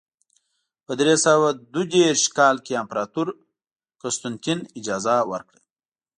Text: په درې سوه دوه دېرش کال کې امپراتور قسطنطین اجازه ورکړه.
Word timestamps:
په 0.85 0.91
درې 0.99 1.15
سوه 1.25 1.47
دوه 1.73 1.85
دېرش 1.95 2.21
کال 2.37 2.55
کې 2.65 2.79
امپراتور 2.81 3.27
قسطنطین 4.01 4.59
اجازه 4.79 5.15
ورکړه. 5.31 5.59